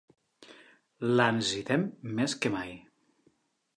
[1.19, 1.85] La necessitem
[2.21, 2.73] més que mai